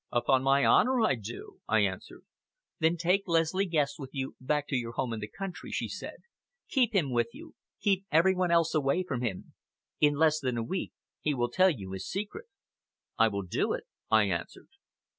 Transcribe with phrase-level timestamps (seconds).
[0.11, 2.23] "Upon my honor I do!" I answered.
[2.79, 6.23] "Then take Leslie Guest with you back to your home in the country," she said.
[6.69, 9.53] "Keep him with you, keep every one else away from him.
[9.99, 12.47] In less than a week he will tell you his secret!"
[13.19, 14.69] "I will do it," I answered.